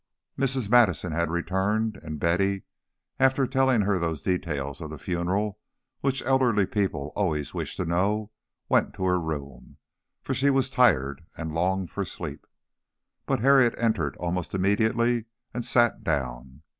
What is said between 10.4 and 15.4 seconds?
was tired and longed for sleep. But Harriet entered almost immediately